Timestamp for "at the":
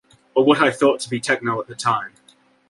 1.61-1.75